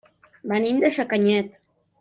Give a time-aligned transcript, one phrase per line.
[0.53, 1.65] Venim de Sacanyet.